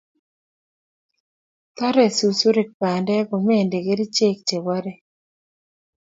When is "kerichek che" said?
3.85-4.57